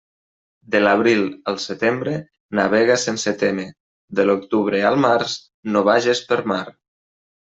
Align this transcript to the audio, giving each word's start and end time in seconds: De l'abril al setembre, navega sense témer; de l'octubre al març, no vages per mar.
De 0.75 0.79
l'abril 0.79 1.19
al 1.51 1.59
setembre, 1.65 2.13
navega 2.61 2.95
sense 3.03 3.33
témer; 3.43 3.67
de 4.21 4.25
l'octubre 4.31 4.81
al 4.93 4.99
març, 5.05 5.37
no 5.75 5.87
vages 5.91 6.27
per 6.33 6.43
mar. 6.55 6.65